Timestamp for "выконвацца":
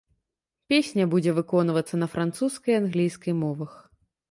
1.41-1.95